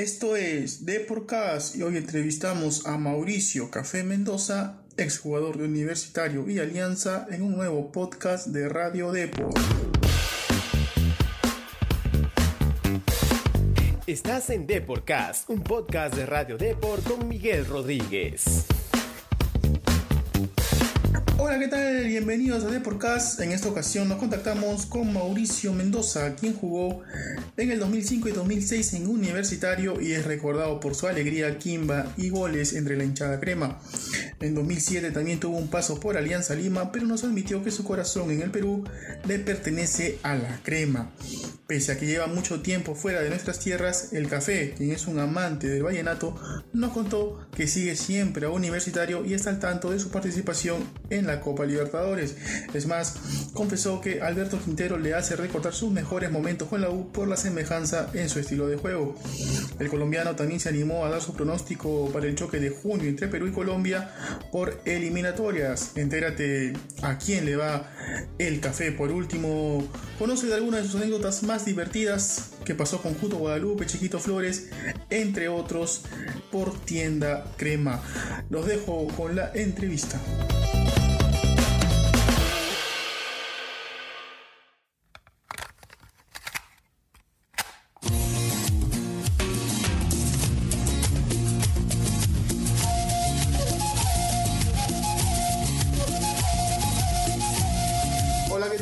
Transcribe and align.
Esto 0.00 0.34
es 0.34 0.86
Deporcast 0.86 1.76
y 1.76 1.82
hoy 1.82 1.98
entrevistamos 1.98 2.86
a 2.86 2.96
Mauricio 2.96 3.70
Café 3.70 4.02
Mendoza, 4.02 4.80
exjugador 4.96 5.58
de 5.58 5.64
Universitario 5.64 6.48
y 6.48 6.58
Alianza, 6.58 7.26
en 7.30 7.42
un 7.42 7.54
nuevo 7.54 7.92
podcast 7.92 8.46
de 8.46 8.70
Radio 8.70 9.12
Depor. 9.12 9.52
Estás 14.06 14.48
en 14.48 14.66
Deporcast, 14.66 15.50
un 15.50 15.62
podcast 15.62 16.14
de 16.14 16.24
Radio 16.24 16.56
Depor 16.56 17.02
con 17.02 17.28
Miguel 17.28 17.66
Rodríguez. 17.66 18.64
Hola, 21.50 21.58
¿qué 21.58 21.66
tal? 21.66 22.04
Bienvenidos 22.04 22.62
a 22.62 22.68
Deporcast. 22.68 23.40
En 23.40 23.50
esta 23.50 23.68
ocasión 23.68 24.08
nos 24.08 24.18
contactamos 24.18 24.86
con 24.86 25.12
Mauricio 25.12 25.72
Mendoza, 25.72 26.36
quien 26.36 26.54
jugó 26.54 27.02
en 27.56 27.72
el 27.72 27.80
2005 27.80 28.28
y 28.28 28.30
2006 28.30 28.94
en 28.94 29.08
Universitario 29.08 30.00
y 30.00 30.12
es 30.12 30.26
recordado 30.26 30.78
por 30.78 30.94
su 30.94 31.08
alegría, 31.08 31.58
quimba 31.58 32.06
y 32.16 32.28
goles 32.28 32.72
entre 32.74 32.96
la 32.96 33.02
hinchada 33.02 33.40
crema. 33.40 33.80
En 34.40 34.54
2007 34.54 35.10
también 35.10 35.38
tuvo 35.38 35.58
un 35.58 35.68
paso 35.68 36.00
por 36.00 36.16
Alianza 36.16 36.54
Lima, 36.54 36.92
pero 36.92 37.04
nos 37.04 37.24
admitió 37.24 37.62
que 37.62 37.70
su 37.70 37.84
corazón 37.84 38.30
en 38.30 38.40
el 38.40 38.50
Perú 38.50 38.84
le 39.28 39.38
pertenece 39.38 40.18
a 40.22 40.34
la 40.34 40.60
crema. 40.62 41.10
Pese 41.66 41.92
a 41.92 41.98
que 41.98 42.06
lleva 42.06 42.26
mucho 42.26 42.62
tiempo 42.62 42.94
fuera 42.94 43.20
de 43.20 43.28
nuestras 43.28 43.58
tierras, 43.58 44.14
el 44.14 44.28
café, 44.28 44.72
quien 44.76 44.92
es 44.92 45.06
un 45.06 45.18
amante 45.18 45.68
del 45.68 45.82
vallenato, 45.82 46.34
nos 46.72 46.92
contó 46.92 47.46
que 47.54 47.66
sigue 47.66 47.96
siempre 47.96 48.46
a 48.46 48.50
Universitario 48.50 49.26
y 49.26 49.34
está 49.34 49.50
al 49.50 49.60
tanto 49.60 49.90
de 49.90 50.00
su 50.00 50.10
participación 50.10 50.82
en 51.10 51.26
la 51.26 51.42
Copa 51.42 51.66
Libertadores. 51.66 52.34
Es 52.72 52.86
más, 52.86 53.16
confesó 53.52 54.00
que 54.00 54.22
Alberto 54.22 54.58
Quintero 54.58 54.96
le 54.96 55.12
hace 55.14 55.36
recordar 55.36 55.74
sus 55.74 55.92
mejores 55.92 56.32
momentos 56.32 56.66
con 56.66 56.80
la 56.80 56.88
U 56.88 57.12
por 57.12 57.28
la 57.28 57.36
semejanza 57.36 58.10
en 58.14 58.30
su 58.30 58.40
estilo 58.40 58.66
de 58.66 58.78
juego. 58.78 59.14
El 59.78 59.90
colombiano 59.90 60.34
también 60.34 60.60
se 60.60 60.70
animó 60.70 61.04
a 61.04 61.10
dar 61.10 61.20
su 61.20 61.34
pronóstico 61.34 62.10
para 62.10 62.26
el 62.26 62.34
choque 62.34 62.58
de 62.58 62.70
junio 62.70 63.08
entre 63.08 63.28
Perú 63.28 63.46
y 63.46 63.52
Colombia 63.52 64.12
por 64.50 64.80
eliminatorias. 64.84 65.96
Entérate 65.96 66.72
a 67.02 67.18
quién 67.18 67.44
le 67.44 67.56
va 67.56 67.90
el 68.38 68.60
café. 68.60 68.92
Por 68.92 69.10
último, 69.10 69.86
conoce 70.18 70.46
de 70.46 70.54
algunas 70.54 70.82
de 70.82 70.88
sus 70.88 71.00
anécdotas 71.00 71.42
más 71.42 71.64
divertidas 71.64 72.50
que 72.64 72.74
pasó 72.74 73.00
con 73.02 73.14
Juto 73.14 73.36
Guadalupe, 73.36 73.86
Chiquito 73.86 74.18
Flores, 74.18 74.70
entre 75.10 75.48
otros, 75.48 76.02
por 76.50 76.78
Tienda 76.80 77.44
Crema. 77.56 78.02
Los 78.50 78.66
dejo 78.66 79.08
con 79.16 79.36
la 79.36 79.50
entrevista. 79.54 80.20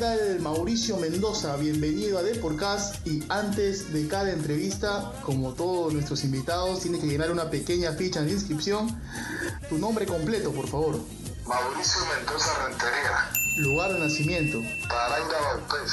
Tal? 0.09 0.41
Mauricio 0.41 0.97
Mendoza, 0.97 1.57
bienvenido 1.57 2.19
a 2.19 2.23
Deporcast 2.23 3.07
y 3.07 3.23
antes 3.29 3.93
de 3.93 4.09
cada 4.09 4.33
entrevista, 4.33 5.13
como 5.23 5.53
todos 5.53 5.93
nuestros 5.93 6.25
invitados, 6.25 6.81
tienes 6.81 7.01
que 7.01 7.07
llenar 7.07 7.31
una 7.31 7.51
pequeña 7.51 7.93
ficha 7.93 8.23
de 8.23 8.31
inscripción. 8.33 9.01
Tu 9.69 9.77
nombre 9.77 10.07
completo, 10.07 10.51
por 10.53 10.67
favor. 10.67 10.99
Mauricio 11.47 12.01
Mendoza 12.17 12.51
Rentería, 12.67 13.31
Lugar 13.59 13.93
de 13.93 13.99
nacimiento. 13.99 14.59
Paraira 14.89 15.41
Baupés, 15.43 15.93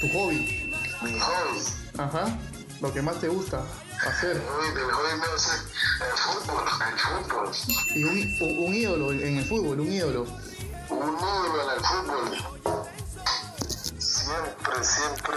Tu 0.00 0.08
hobby. 0.08 0.72
mi 1.02 1.18
hobby. 1.18 1.60
Ajá. 1.98 2.38
Lo 2.80 2.92
que 2.92 3.02
más 3.02 3.20
te 3.20 3.28
gusta 3.28 3.62
hacer. 4.06 4.34
Del 4.34 4.42
hobby 4.44 5.14
mío 5.14 5.36
es 5.36 5.48
el 6.00 6.16
fútbol, 6.16 6.64
el 6.92 6.98
fútbol. 6.98 7.50
Y 7.94 8.04
un, 8.04 8.64
un 8.66 8.74
ídolo 8.74 9.12
en 9.12 9.36
el 9.36 9.44
fútbol, 9.44 9.80
un 9.80 9.92
ídolo. 9.92 10.22
Un 10.88 11.16
ídolo 11.18 11.62
en 11.62 11.78
el 11.78 11.84
fútbol. 11.84 12.55
Siempre, 14.82 14.84
siempre 14.84 15.36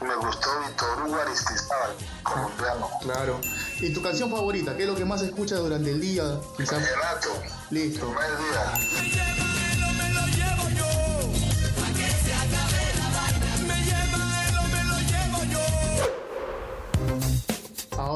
me 0.00 0.16
gustó 0.16 0.48
Víctor 0.66 1.02
Hugo 1.06 1.14
Aristizábal, 1.14 1.94
colombiano. 2.24 2.90
Claro. 3.00 3.40
¿Y 3.80 3.92
tu 3.92 4.02
canción 4.02 4.30
favorita? 4.30 4.76
¿Qué 4.76 4.82
es 4.82 4.88
lo 4.88 4.96
que 4.96 5.04
más 5.04 5.22
escuchas 5.22 5.60
durante 5.60 5.90
el 5.90 6.00
día? 6.00 6.24
Quizás. 6.56 6.82
Relato, 6.84 7.28
Listo. 7.70 8.06
primer 8.06 8.38
día. 8.38 9.51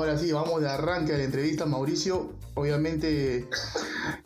Ahora 0.06 0.20
sí, 0.20 0.30
vamos 0.30 0.60
de 0.60 0.68
arranque 0.68 1.14
a 1.14 1.18
la 1.18 1.24
entrevista, 1.24 1.66
Mauricio. 1.66 2.30
Obviamente, 2.54 3.48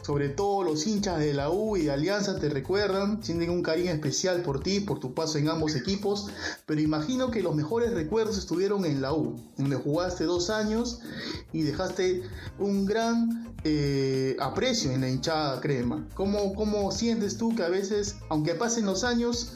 sobre 0.03 0.29
todo 0.29 0.63
los 0.63 0.87
hinchas 0.87 1.19
de 1.19 1.33
la 1.33 1.49
U 1.49 1.75
y 1.75 1.85
de 1.85 1.91
Alianza 1.91 2.39
te 2.39 2.51
recuerdan, 2.51 3.25
sienten 3.25 3.49
un 3.49 3.63
cariño 3.63 3.91
especial 3.91 4.43
por 4.43 4.61
ti, 4.61 4.81
por 4.81 5.01
tu 5.01 5.15
paso 5.15 5.39
en 5.39 5.49
ambos 5.49 5.75
equipos, 5.77 6.29
pero 6.67 6.83
imagino 6.83 7.31
que 7.31 7.43
los 7.43 7.55
mejores 7.55 7.95
recuerdos 7.95 8.37
estuvieron 8.37 8.85
en 8.85 9.01
la 9.01 9.15
U, 9.15 9.41
donde 9.57 9.77
jugaste 9.77 10.25
dos 10.25 10.51
años 10.51 11.01
y 11.51 11.63
dejaste 11.63 12.25
un 12.59 12.85
gran 12.85 13.55
eh, 13.65 14.37
aprecio 14.39 14.93
en 14.93 15.01
la 15.01 15.09
hinchada 15.09 15.63
crema. 15.63 16.07
¿Cómo, 16.13 16.55
¿Cómo 16.55 16.93
sientes 16.93 17.39
tú 17.39 17.57
que 17.57 17.63
a 17.63 17.71
veces, 17.71 18.17
aunque 18.29 18.55
pasen 18.55 18.85
los 18.85 19.03
años, 19.03 19.55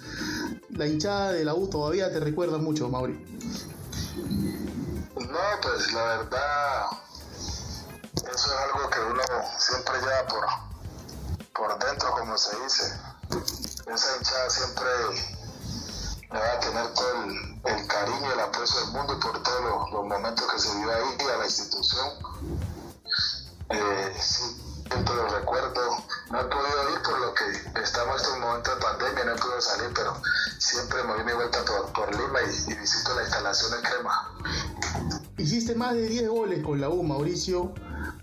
la 0.70 0.86
hinchada 0.86 1.32
de 1.32 1.44
la 1.44 1.54
U 1.54 1.68
todavía 1.68 2.10
te 2.10 2.18
recuerda 2.18 2.56
mucho, 2.56 2.88
Mauri? 2.88 3.14
No, 5.34 5.40
pues 5.62 5.92
la 5.92 6.04
verdad, 6.04 6.86
eso 8.14 8.30
es 8.30 8.52
algo 8.52 8.88
que 8.88 9.00
uno 9.00 9.22
siempre 9.58 9.98
lleva 9.98 10.26
por, 10.28 10.46
por 11.52 11.84
dentro, 11.84 12.12
como 12.12 12.38
se 12.38 12.56
dice. 12.60 12.84
Esa 13.92 14.16
hinchada 14.16 14.48
siempre 14.48 14.86
le 16.30 16.38
va 16.38 16.52
a 16.52 16.60
tener 16.60 16.86
todo 16.94 17.24
el, 17.24 17.60
el 17.64 17.86
cariño 17.88 18.28
y 18.28 18.32
el 18.32 18.40
aprecio 18.40 18.78
del 18.82 18.90
mundo 18.90 19.18
por 19.18 19.42
todos 19.42 19.90
los, 19.90 20.04
momentos 20.06 20.52
que 20.52 20.58
se 20.60 20.72
vivió 20.76 20.92
ahí 20.92 21.28
a 21.34 21.36
la 21.38 21.44
institución. 21.46 22.08
Eh, 23.70 24.16
sí, 24.20 24.84
siempre 24.88 25.14
lo 25.16 25.28
recuerdo. 25.30 25.96
No 26.30 26.40
he 26.40 26.44
podido 26.44 26.90
ir 26.90 27.02
por 27.02 27.18
lo 27.18 27.34
que 27.34 27.80
estamos 27.82 28.22
en 28.22 28.28
este 28.28 28.38
momento 28.38 28.72
de 28.72 28.80
pandemia, 28.80 29.24
no 29.24 29.32
he 29.32 29.38
podido 29.38 29.60
salir, 29.60 29.92
pero 29.96 30.14
siempre 30.60 31.02
me 31.02 31.14
doy 31.14 31.24
mi 31.24 31.32
vuelta 31.32 31.64
por, 31.64 31.92
por 31.92 32.14
Lima 32.14 32.40
y, 32.42 32.70
y 32.70 32.74
visito 32.74 33.14
la 33.16 33.22
instalación 33.22 33.72
de 33.72 33.88
Crema. 33.88 34.30
Hiciste 35.36 35.74
más 35.74 35.94
de 35.94 36.08
10 36.08 36.28
goles 36.28 36.62
con 36.64 36.80
la 36.80 36.88
U, 36.88 37.02
Mauricio. 37.02 37.74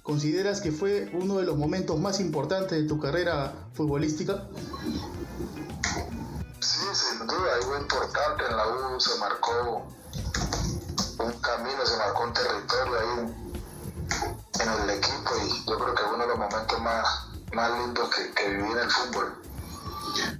¿Consideras 0.02 0.62
que 0.62 0.72
fue 0.72 1.12
uno 1.14 1.38
de 1.38 1.44
los 1.44 1.58
momentos 1.58 2.00
más 2.00 2.22
importantes 2.22 2.82
de 2.82 2.88
tu 2.88 3.00
carrera 3.00 3.54
futbolística? 3.74 4.48
Sí, 6.62 6.86
sin 6.94 7.28
duda, 7.28 7.56
algo 7.62 7.78
importante 7.78 8.44
en 8.50 8.56
la 8.56 8.68
U 8.68 9.00
se 9.00 9.20
marcó 9.20 9.86
un 11.20 11.32
camino, 11.42 11.86
se 11.86 11.98
marcó 11.98 12.24
un 12.24 12.34
territorio 12.34 13.00
ahí 13.00 13.52
en 14.62 14.84
el 14.84 14.90
equipo 14.98 15.32
y 15.46 15.70
yo 15.70 15.78
creo 15.80 15.96
que 15.96 16.04
uno 16.16 16.24
de 16.24 16.28
los 16.28 16.38
momentos 16.38 16.82
más, 16.82 17.28
más 17.54 17.80
lindos 17.80 18.10
que, 18.10 18.32
que 18.34 18.50
viví 18.52 18.72
en 18.72 18.78
el 18.78 18.90
fútbol. 18.90 19.51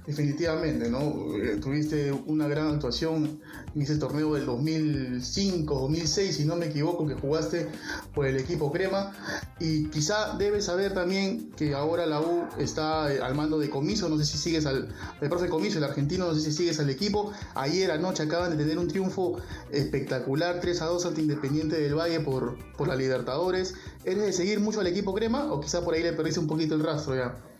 Definitivamente, 0.06 0.90
¿no? 0.90 1.36
Eh, 1.36 1.58
Tuviste 1.60 2.12
una 2.12 2.48
gran 2.48 2.68
actuación 2.68 3.40
en 3.74 3.82
ese 3.82 3.96
torneo 3.96 4.34
del 4.34 4.46
2005, 4.46 5.74
2006, 5.74 6.36
si 6.36 6.44
no 6.44 6.56
me 6.56 6.66
equivoco, 6.66 7.06
que 7.06 7.14
jugaste 7.14 7.68
por 8.14 8.26
el 8.26 8.36
equipo 8.36 8.72
Crema. 8.72 9.12
Y 9.60 9.86
quizá 9.86 10.36
debes 10.36 10.66
saber 10.66 10.92
también 10.92 11.50
que 11.56 11.74
ahora 11.74 12.06
la 12.06 12.20
U 12.20 12.44
está 12.58 13.12
eh, 13.12 13.20
al 13.22 13.34
mando 13.34 13.58
de 13.58 13.70
Comiso, 13.70 14.08
no 14.08 14.18
sé 14.18 14.24
si 14.24 14.38
sigues 14.38 14.66
al, 14.66 14.88
el 15.20 15.28
profe 15.28 15.48
Comiso, 15.48 15.78
el 15.78 15.84
argentino, 15.84 16.26
no 16.26 16.34
sé 16.34 16.40
si 16.40 16.52
sigues 16.52 16.78
al 16.80 16.90
equipo. 16.90 17.32
Ayer 17.54 17.90
anoche 17.90 18.24
acaban 18.24 18.50
de 18.50 18.56
tener 18.56 18.78
un 18.78 18.88
triunfo 18.88 19.38
espectacular, 19.70 20.60
3 20.60 20.82
a 20.82 20.86
2 20.86 21.06
ante 21.06 21.20
Independiente 21.22 21.80
del 21.80 21.94
Valle 21.94 22.20
por, 22.20 22.56
por 22.76 22.88
la 22.88 22.96
Libertadores. 22.96 23.74
¿Eres 24.04 24.24
de 24.24 24.32
seguir 24.32 24.60
mucho 24.60 24.80
al 24.80 24.86
equipo 24.88 25.14
Crema 25.14 25.52
o 25.52 25.60
quizá 25.60 25.84
por 25.84 25.94
ahí 25.94 26.02
le 26.02 26.12
perdiste 26.12 26.40
un 26.40 26.46
poquito 26.46 26.74
el 26.74 26.82
rastro 26.82 27.14
ya? 27.14 27.51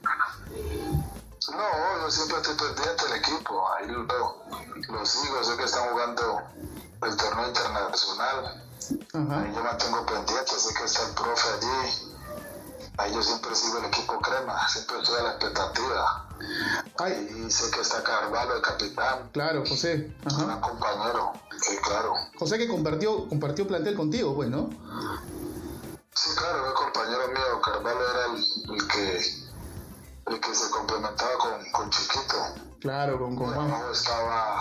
No, 1.51 2.03
yo 2.03 2.11
siempre 2.11 2.37
estoy 2.39 2.55
pendiente 2.55 3.05
del 3.07 3.17
equipo, 3.17 3.69
ahí 3.75 3.87
lo, 3.89 4.05
lo 4.07 5.07
sigo, 5.07 5.43
sé 5.43 5.57
que 5.57 5.65
están 5.65 5.89
jugando 5.91 6.43
el 7.03 7.17
torneo 7.17 7.49
internacional, 7.49 8.63
ahí 9.15 9.53
yo 9.55 9.65
mantengo 9.65 10.07
pendiente, 10.07 10.53
sé 10.57 10.75
que 10.75 10.85
está 10.85 11.09
el 11.09 11.15
profe 11.15 11.49
allí, 11.49 12.13
ahí 12.99 13.15
yo 13.15 13.23
siempre 13.23 13.55
sigo 13.57 13.79
el 13.79 13.87
equipo 13.87 14.21
crema, 14.21 14.69
siempre 14.69 14.99
estoy 15.01 15.19
a 15.19 15.23
la 15.23 15.31
expectativa. 15.31 16.29
Ay, 16.99 17.45
Y 17.47 17.51
sé 17.51 17.71
que 17.71 17.81
está 17.81 18.03
Carvalho, 18.03 18.57
el 18.57 18.63
capitán, 18.63 19.31
claro, 19.33 19.65
José. 19.67 20.15
Ajá. 20.25 20.45
un 20.45 20.61
compañero, 20.61 21.33
sí, 21.61 21.77
claro. 21.79 22.15
José 22.39 22.59
que 22.59 22.69
compartió, 22.69 23.29
compartió 23.29 23.67
plantel 23.67 23.97
contigo, 23.97 24.35
pues, 24.35 24.49
¿no? 24.49 24.71
Sí, 26.15 26.31
claro, 26.37 26.69
el 26.69 26.75
compañero 26.75 27.29
mío, 27.29 27.61
Carvalho 27.63 28.11
era 28.11 28.27
el, 28.27 28.75
el 28.75 28.89
que 28.89 29.42
el 30.33 30.41
que 30.41 30.55
se 30.55 30.71
complementaba 30.71 31.31
con, 31.39 31.71
con 31.73 31.91
Chiquito. 31.91 32.37
Claro, 32.81 33.19
con, 33.19 33.37
con 33.37 33.53
Juan. 33.55 33.69
Luego 33.69 33.93
estaba, 33.93 34.61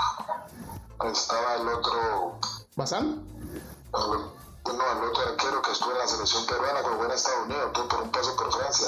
estaba 1.11 1.55
el 1.55 1.67
otro, 1.67 2.39
¿Bazán? 2.75 3.23
el- 3.93 4.41
Uno, 4.63 4.83
el 4.91 5.09
otro 5.09 5.23
arquero 5.27 5.61
que 5.63 5.71
estuvo 5.71 5.91
en 5.91 5.97
la 5.97 6.07
selección 6.07 6.45
peruana, 6.45 6.81
que 6.81 6.95
fue 6.95 7.05
en 7.05 7.11
Estados 7.11 7.45
Unidos, 7.47 7.73
tuvo 7.73 7.87
por 7.87 8.01
un 8.03 8.11
paso 8.11 8.35
por 8.35 8.53
Francia. 8.53 8.87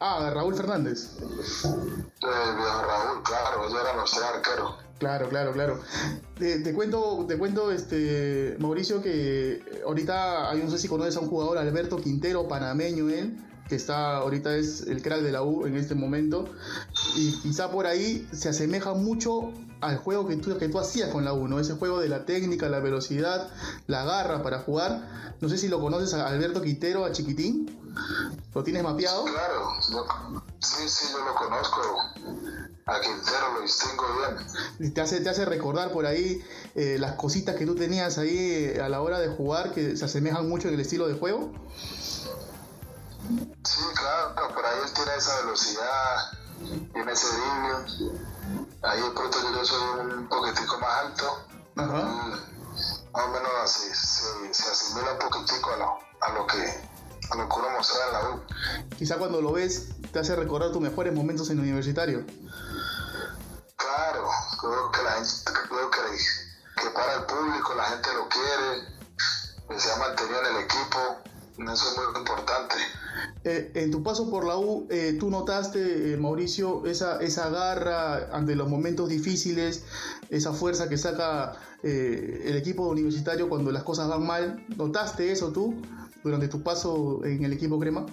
Ah, 0.00 0.30
Raúl 0.32 0.54
Fernández. 0.54 1.16
Eh, 1.22 2.20
Raúl, 2.20 3.22
claro, 3.24 3.64
ellos 3.66 3.80
eran 3.80 3.96
los 3.96 4.10
tres 4.10 4.22
arqueros. 4.24 4.74
Claro, 4.98 5.28
claro, 5.30 5.52
claro. 5.52 5.80
Te, 6.38 6.58
te, 6.60 6.74
cuento, 6.74 7.24
te 7.26 7.38
cuento, 7.38 7.70
este, 7.72 8.56
Mauricio, 8.58 9.00
que 9.00 9.80
ahorita 9.86 10.50
hay, 10.50 10.62
no 10.62 10.70
sé 10.70 10.78
si 10.78 10.88
conoces 10.88 11.16
a 11.16 11.20
un 11.20 11.28
jugador, 11.30 11.56
Alberto 11.58 11.96
Quintero, 11.96 12.46
panameño 12.46 13.08
él, 13.08 13.36
que 13.68 13.76
está 13.76 14.16
ahorita 14.16 14.56
es 14.56 14.82
el 14.82 15.02
crack 15.02 15.20
de 15.20 15.32
la 15.32 15.42
U 15.42 15.66
en 15.66 15.76
este 15.76 15.94
momento 15.94 16.48
y 17.16 17.32
quizá 17.40 17.70
por 17.70 17.86
ahí 17.86 18.28
se 18.32 18.48
asemeja 18.48 18.94
mucho 18.94 19.52
al 19.80 19.98
juego 19.98 20.26
que 20.26 20.36
tú, 20.36 20.56
que 20.58 20.68
tú 20.68 20.78
hacías 20.78 21.10
con 21.10 21.24
la 21.24 21.32
U, 21.32 21.48
¿no? 21.48 21.60
Ese 21.60 21.74
juego 21.74 22.00
de 22.00 22.08
la 22.08 22.24
técnica, 22.24 22.68
la 22.68 22.80
velocidad, 22.80 23.50
la 23.86 24.04
garra 24.04 24.42
para 24.42 24.60
jugar. 24.60 25.36
No 25.40 25.48
sé 25.48 25.58
si 25.58 25.68
lo 25.68 25.80
conoces 25.80 26.14
a 26.14 26.26
Alberto 26.26 26.62
Quintero, 26.62 27.04
a 27.04 27.12
Chiquitín. 27.12 27.78
¿Lo 28.54 28.62
tienes 28.62 28.82
mapeado? 28.82 29.24
Claro, 29.24 29.72
sí, 30.60 30.88
sí, 30.88 31.06
yo 31.12 31.24
lo 31.24 31.34
conozco. 31.34 31.80
A 32.86 33.00
Quintero 33.00 33.54
lo 33.54 33.60
distingo 33.60 34.04
bien. 34.78 34.94
Te 34.94 35.00
hace, 35.00 35.20
te 35.20 35.28
hace 35.28 35.44
recordar 35.44 35.92
por 35.92 36.06
ahí 36.06 36.42
eh, 36.74 36.96
las 36.98 37.12
cositas 37.12 37.54
que 37.56 37.66
tú 37.66 37.74
tenías 37.74 38.18
ahí 38.18 38.74
a 38.82 38.88
la 38.88 39.00
hora 39.00 39.18
de 39.18 39.28
jugar 39.28 39.72
que 39.72 39.96
se 39.96 40.04
asemejan 40.04 40.48
mucho 40.48 40.68
en 40.68 40.74
el 40.74 40.80
estilo 40.80 41.06
de 41.06 41.14
juego. 41.14 41.52
Sí, 43.64 43.80
claro, 43.94 44.54
por 44.54 44.64
ahí 44.64 44.78
él 44.84 44.92
tiene 44.92 45.14
esa 45.16 45.36
velocidad, 45.40 46.32
tiene 46.92 47.12
ese 47.12 47.26
drible. 47.26 48.18
Ahí 48.82 49.02
de 49.02 49.10
pronto 49.10 49.38
yo 49.42 49.64
soy 49.64 50.00
un 50.00 50.28
poquitico 50.28 50.78
más 50.78 51.04
alto. 51.04 51.44
Ajá. 51.76 52.02
más 53.12 53.24
o 53.24 53.28
menos 53.28 53.50
así, 53.62 53.88
se, 53.94 54.54
se, 54.54 54.70
asimila 54.70 55.12
un 55.12 55.18
poquitico 55.18 55.70
a 55.74 55.76
lo, 55.76 55.98
a 56.20 56.30
lo 56.32 56.46
que 56.46 56.88
a 57.30 57.36
lo 57.36 57.48
que 57.48 57.54
uno 57.56 57.70
mostraba 57.70 58.06
en 58.06 58.12
la 58.12 58.30
U. 58.30 58.40
Quizá 58.96 59.16
cuando 59.18 59.40
lo 59.40 59.52
ves 59.52 59.88
te 60.12 60.18
hace 60.18 60.34
recordar 60.34 60.72
tus 60.72 60.80
mejores 60.80 61.14
momentos 61.14 61.50
en 61.50 61.58
el 61.58 61.64
universitario. 61.64 62.24
Claro, 63.76 64.28
creo 64.60 64.90
que 64.90 65.02
la 65.02 65.12
gente, 65.12 65.52
creo 65.68 65.90
que, 65.90 66.82
que 66.82 66.90
para 66.90 67.14
el 67.14 67.24
público, 67.24 67.74
la 67.74 67.84
gente 67.84 68.08
lo 68.14 68.28
quiere, 68.28 68.98
que 69.68 69.80
se 69.80 69.92
ha 69.92 69.96
mantenido 69.96 70.40
en 70.40 70.56
el 70.56 70.62
equipo, 70.62 71.18
eso 71.58 71.90
es 71.90 71.96
muy 71.96 72.20
importante. 72.20 72.76
Eh, 73.44 73.72
en 73.74 73.90
tu 73.90 74.02
paso 74.02 74.30
por 74.30 74.46
la 74.46 74.56
U, 74.56 74.86
eh, 74.90 75.16
¿tú 75.18 75.30
notaste, 75.30 76.12
eh, 76.12 76.16
Mauricio, 76.16 76.86
esa, 76.86 77.20
esa 77.20 77.50
garra 77.50 78.28
ante 78.32 78.54
los 78.54 78.68
momentos 78.68 79.08
difíciles, 79.08 79.84
esa 80.30 80.52
fuerza 80.52 80.88
que 80.88 80.96
saca 80.96 81.54
eh, 81.82 82.42
el 82.46 82.56
equipo 82.56 82.88
universitario 82.88 83.48
cuando 83.48 83.72
las 83.72 83.82
cosas 83.82 84.08
van 84.08 84.26
mal? 84.26 84.64
¿Notaste 84.76 85.32
eso 85.32 85.52
tú 85.52 85.82
durante 86.22 86.48
tu 86.48 86.62
paso 86.62 87.20
en 87.24 87.44
el 87.44 87.52
equipo 87.52 87.78
Crema? 87.78 88.06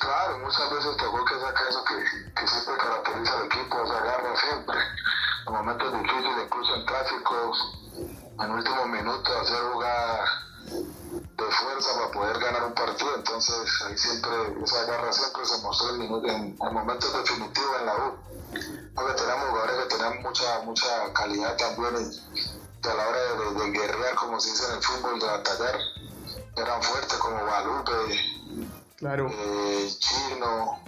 Claro, 0.00 0.38
muchas 0.38 0.70
veces 0.72 0.96
tocó 0.96 1.24
que 1.24 1.34
saca 1.34 1.68
eso 1.68 1.84
que, 1.84 2.40
que 2.40 2.48
siempre 2.48 2.74
caracteriza 2.76 3.38
al 3.38 3.46
equipo, 3.46 3.84
esa 3.84 4.00
garra 4.04 4.34
siempre. 4.36 4.76
En 5.46 5.52
momentos 5.52 5.92
difíciles, 5.92 6.32
incluso 6.44 6.74
en 6.74 6.86
clásicos, 6.86 7.78
en 8.40 8.50
últimos 8.50 8.88
minutos, 8.88 9.32
hacer 9.42 9.60
jugar 9.72 10.41
fuerza 11.52 11.94
para 11.94 12.10
poder 12.10 12.38
ganar 12.38 12.64
un 12.64 12.74
partido. 12.74 13.14
Entonces, 13.16 13.54
ahí 13.86 13.96
siempre, 13.96 14.30
esa 14.64 14.84
garra 14.84 15.12
siempre 15.12 15.44
se 15.44 15.62
mostró 15.62 15.94
en, 15.94 16.02
en, 16.02 16.56
en 16.60 16.74
momentos 16.74 17.12
definitivos 17.12 17.76
en 17.80 17.86
la 17.86 17.94
U. 17.96 18.14
Porque 18.94 19.12
tenemos 19.14 19.48
jugadores 19.48 19.76
que 19.76 19.94
tenían 19.96 20.22
mucha, 20.22 20.60
mucha 20.64 21.12
calidad 21.14 21.56
también 21.56 21.94
y 22.02 22.88
a 22.88 22.94
la 22.94 23.08
hora 23.08 23.18
de, 23.18 23.54
de, 23.54 23.60
de, 23.64 23.70
guerrear, 23.78 24.14
como 24.16 24.40
se 24.40 24.50
dice 24.50 24.64
en 24.68 24.76
el 24.76 24.82
fútbol, 24.82 25.20
de 25.20 25.26
batallar, 25.26 25.78
eran 26.56 26.82
fuertes 26.82 27.18
como 27.18 27.44
Balupe, 27.44 27.92
claro. 28.96 29.30
eh, 29.30 29.88
Chino, 29.98 30.80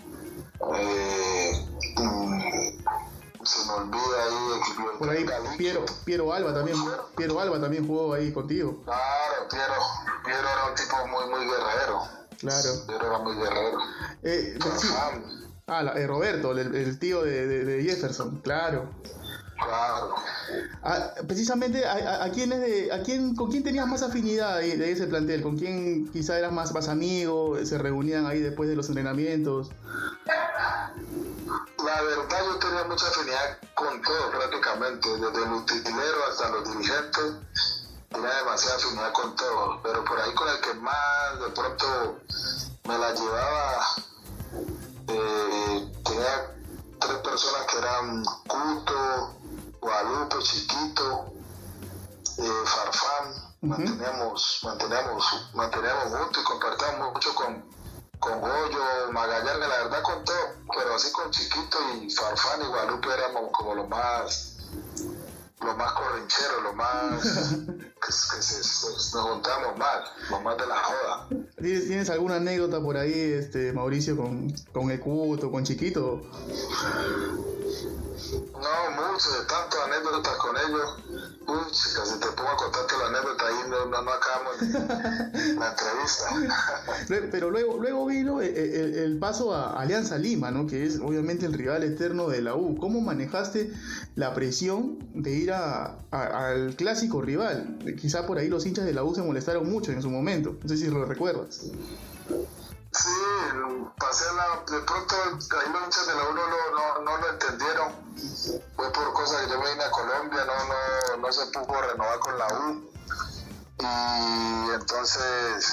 eh, 0.76 1.66
se 3.44 3.66
me 3.66 3.72
olvida 3.74 4.24
ahí. 4.24 4.98
Por 4.98 5.10
ahí 5.10 5.26
Piero, 5.56 5.84
Piero 6.04 6.32
Alba 6.32 6.54
también, 6.54 6.76
Piero 7.16 7.40
Alba 7.40 7.60
también 7.60 7.86
jugó 7.86 8.14
ahí 8.14 8.32
contigo. 8.32 8.82
Claro, 8.84 9.00
Piero, 9.48 9.74
Piero 10.24 10.40
era 10.40 10.66
un 10.68 10.74
tipo 10.74 11.06
muy, 11.06 11.30
muy 11.30 11.46
guerrero. 11.46 12.02
Claro. 12.38 12.86
Piero 12.86 13.06
era 13.06 13.18
muy 13.18 13.36
guerrero. 13.36 13.78
Eh, 14.22 14.58
sí. 14.78 14.88
Ah, 15.66 15.82
la, 15.82 15.92
eh, 15.92 16.06
Roberto, 16.06 16.52
el, 16.52 16.74
el 16.74 16.98
tío 16.98 17.22
de, 17.22 17.46
de, 17.46 17.64
de, 17.64 17.82
Jefferson, 17.82 18.40
claro. 18.42 18.90
Claro. 19.56 20.14
Ah, 20.82 21.12
precisamente, 21.26 21.86
¿a, 21.86 22.24
a, 22.24 22.30
quién 22.30 22.52
es 22.52 22.60
de, 22.60 22.92
a 22.92 23.02
quién, 23.02 23.34
¿con 23.34 23.50
quién 23.50 23.62
tenías 23.64 23.86
más 23.86 24.02
afinidad 24.02 24.58
de, 24.58 24.76
de 24.76 24.92
ese 24.92 25.06
plantel? 25.06 25.42
¿Con 25.42 25.56
quién 25.56 26.10
quizá 26.12 26.38
eras 26.38 26.52
más, 26.52 26.74
más 26.74 26.88
amigo? 26.88 27.56
¿Se 27.64 27.78
reunían 27.78 28.26
ahí 28.26 28.40
después 28.40 28.68
de 28.68 28.76
los 28.76 28.88
entrenamientos? 28.88 29.70
La 31.84 32.02
verdad 32.02 32.38
yo 32.44 32.58
tenía 32.58 32.84
mucha 32.84 33.06
afinidad 33.06 33.58
con 33.74 34.02
todo 34.02 34.30
prácticamente, 34.32 35.08
desde 35.08 35.44
el 35.44 35.52
utilero 35.52 36.26
hasta 36.30 36.48
los 36.50 36.68
dirigentes, 36.68 37.83
tenía 38.14 38.34
demasiada 38.36 38.76
afinidad 38.76 39.12
con 39.12 39.36
todo, 39.36 39.80
pero 39.82 40.04
por 40.04 40.20
ahí 40.20 40.32
con 40.34 40.48
el 40.48 40.60
que 40.60 40.74
más 40.74 41.40
de 41.40 41.48
pronto 41.50 42.20
me 42.84 42.98
la 42.98 43.12
llevaba, 43.12 43.86
eh, 45.08 45.92
tenía 46.04 46.54
tres 47.00 47.18
personas 47.18 47.66
que 47.66 47.78
eran 47.78 48.24
Cuto, 48.46 49.34
Guadalupe, 49.80 50.38
Chiquito, 50.42 51.32
eh, 52.38 52.62
Farfán, 52.64 53.28
uh 53.30 53.66
-huh. 53.66 53.68
manteníamos, 53.68 54.60
manteníamos, 54.62 55.50
manteníamos 55.54 56.04
juntos 56.04 56.42
y 56.42 56.44
compartíamos 56.44 57.12
mucho 57.12 57.34
con, 57.34 57.64
con 58.20 58.40
Goyo, 58.40 59.12
Magallanes, 59.12 59.68
la 59.68 59.78
verdad 59.84 60.02
con 60.02 60.24
todo, 60.24 60.54
pero 60.76 60.94
así 60.94 61.10
con 61.12 61.30
Chiquito 61.30 61.78
y 61.94 62.10
Farfán 62.10 62.62
y 62.62 62.66
Guadalupe 62.66 63.12
éramos 63.12 63.50
como 63.52 63.74
los 63.74 63.88
más, 63.88 64.56
los 65.60 65.76
más 65.76 65.92
corrincheros, 65.92 66.62
los 66.62 66.74
más 66.74 67.24
que, 68.04 68.12
que 68.36 68.42
se, 68.42 68.62
se, 68.62 68.86
nos 69.16 69.28
juntamos 69.28 69.78
mal, 69.78 70.04
los 70.30 70.42
más 70.42 70.56
de 70.58 70.66
la 70.66 70.76
joda. 70.76 71.28
¿Tienes 71.58 72.10
alguna 72.10 72.36
anécdota 72.36 72.80
por 72.80 72.96
ahí, 72.96 73.12
este 73.12 73.72
Mauricio, 73.72 74.16
con, 74.16 74.52
con 74.72 74.90
Ecuto, 74.90 75.50
con 75.50 75.64
Chiquito? 75.64 76.20
No, 78.52 79.12
mucho, 79.12 79.30
de 79.30 79.44
tantas 79.46 79.80
anécdotas 79.84 80.36
con 80.36 80.56
ellos. 80.56 80.96
Uy, 81.46 81.70
chica, 81.72 82.06
si 82.06 82.18
te 82.18 82.26
pongo 82.28 82.48
a 82.48 82.56
contarte 82.56 82.94
la 82.98 83.08
anécdota 83.08 83.46
ahí 83.46 83.68
no, 83.68 83.86
no, 83.86 84.02
no 84.02 84.10
acabamos 84.10 84.62
la 85.58 85.70
entrevista. 85.70 87.28
Pero 87.30 87.50
luego, 87.50 87.78
luego 87.78 88.06
vino 88.06 88.40
el, 88.40 88.56
el, 88.56 88.94
el, 88.94 89.18
paso 89.18 89.54
a 89.54 89.78
Alianza 89.78 90.16
Lima, 90.16 90.50
¿no? 90.50 90.66
Que 90.66 90.86
es 90.86 91.00
obviamente 91.00 91.44
el 91.44 91.52
rival 91.52 91.82
eterno 91.82 92.28
de 92.28 92.40
la 92.40 92.54
U. 92.54 92.76
¿Cómo 92.78 93.00
manejaste 93.02 93.72
la 94.14 94.32
presión 94.32 94.98
de 95.14 95.32
ir 95.32 95.52
a, 95.52 95.98
a, 96.10 96.48
al 96.48 96.76
clásico 96.76 97.20
rival? 97.20 97.78
Quizá 98.00 98.26
por 98.26 98.38
ahí 98.38 98.48
los 98.48 98.64
hinchas 98.64 98.86
de 98.86 98.94
la 98.94 99.04
U 99.04 99.14
se 99.14 99.22
molestaron 99.22 99.68
mucho 99.70 99.92
en 99.92 100.00
su 100.00 100.08
momento. 100.10 100.56
No 100.62 100.68
sé 100.68 100.78
si 100.78 100.86
lo 100.86 101.04
recuerdas. 101.04 101.70
Sí, 102.96 103.10
pasé 103.98 104.24
la, 104.34 104.62
de 104.70 104.80
pronto 104.84 105.16
ahí 105.16 105.84
hinchas 105.84 106.06
de 106.06 106.14
la 106.14 106.28
U 106.28 106.34
no, 106.34 106.46
no, 106.46 107.00
no, 107.00 107.16
lo 107.16 107.30
entendieron. 107.30 107.92
Fue 108.76 108.92
por 108.92 109.12
cosas 109.14 109.42
que 109.42 109.50
yo 109.50 109.58
me 109.58 109.70
vine 109.72 109.84
a 109.84 109.90
Colombia, 109.90 110.44
no, 110.44 110.54
no, 110.64 111.16
no 111.16 111.32
se 111.32 111.46
pudo 111.46 111.80
renovar 111.80 112.18
con 112.20 112.38
la 112.38 112.46
U. 112.46 112.90
Y 113.80 114.70
entonces 114.74 115.72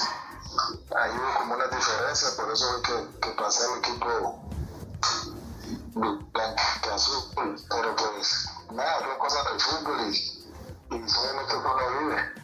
ahí 0.96 1.10
hubo 1.16 1.38
como 1.38 1.54
una 1.54 1.66
diferencia, 1.68 2.28
por 2.36 2.52
eso 2.52 2.72
fue 2.72 2.82
que, 2.82 3.20
que 3.20 3.30
pasé 3.30 3.64
al 3.66 3.78
equipo 3.78 4.42
blanco-azul. 5.94 7.56
Pero 7.68 7.96
pues 7.96 8.48
nada, 8.72 8.98
son 8.98 9.18
cosas 9.18 9.44
del 9.44 9.60
fútbol 9.60 10.00
y, 10.00 10.96
y 10.96 11.08
solamente 11.08 11.56
uno 11.56 12.00
vive. 12.00 12.41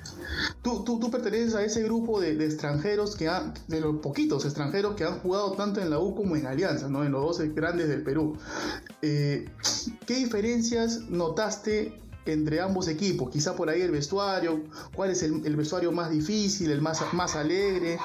Tú, 0.68 0.84
tú, 0.84 1.00
tú, 1.00 1.10
perteneces 1.10 1.54
a 1.54 1.62
ese 1.62 1.82
grupo 1.82 2.20
de, 2.20 2.34
de, 2.34 2.44
extranjeros 2.44 3.16
que 3.16 3.26
han, 3.26 3.54
de 3.68 3.80
los 3.80 4.00
poquitos 4.00 4.44
extranjeros 4.44 4.96
que 4.96 5.04
han 5.04 5.18
jugado 5.20 5.52
tanto 5.52 5.80
en 5.80 5.88
la 5.88 5.98
U 5.98 6.14
como 6.14 6.36
en 6.36 6.46
Alianza, 6.46 6.90
¿no? 6.90 7.04
En 7.04 7.12
los 7.12 7.22
dos 7.22 7.54
grandes 7.54 7.88
del 7.88 8.02
Perú. 8.02 8.36
Eh, 9.00 9.50
¿Qué 10.06 10.16
diferencias 10.16 11.08
notaste 11.08 11.98
entre 12.26 12.60
ambos 12.60 12.86
equipos? 12.88 13.30
Quizá 13.30 13.56
por 13.56 13.70
ahí 13.70 13.80
el 13.80 13.92
vestuario, 13.92 14.62
¿cuál 14.94 15.08
es 15.08 15.22
el, 15.22 15.40
el 15.46 15.56
vestuario 15.56 15.90
más 15.90 16.10
difícil, 16.10 16.70
el 16.70 16.82
más, 16.82 17.02
más 17.14 17.34
alegre? 17.34 17.98